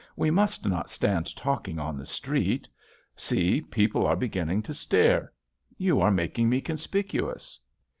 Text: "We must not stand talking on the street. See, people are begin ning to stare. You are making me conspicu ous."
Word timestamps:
"We 0.15 0.31
must 0.31 0.67
not 0.67 0.89
stand 0.89 1.35
talking 1.35 1.77
on 1.77 1.95
the 1.95 2.07
street. 2.07 2.67
See, 3.15 3.61
people 3.61 4.03
are 4.07 4.15
begin 4.15 4.47
ning 4.47 4.63
to 4.63 4.73
stare. 4.73 5.31
You 5.77 6.01
are 6.01 6.09
making 6.09 6.49
me 6.49 6.59
conspicu 6.59 7.31
ous." 7.35 7.59